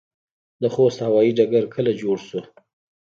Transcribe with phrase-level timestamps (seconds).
[0.61, 2.39] د خوست هوايي ډګر کله جوړ شو؟